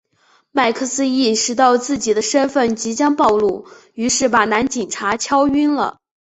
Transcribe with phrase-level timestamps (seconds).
[0.51, 5.99] 麦克斯意识到自己的身份即将暴露于是把男警察敲晕了。